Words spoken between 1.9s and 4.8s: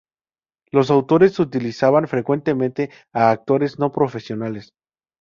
frecuentemente a actores no profesionales.